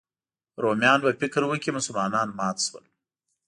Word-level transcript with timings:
رومیان 0.63 0.99
به 1.05 1.11
فکر 1.21 1.39
وکړي 1.45 1.71
مسلمانان 1.77 2.27
مات 2.37 2.57
شول. 2.65 2.85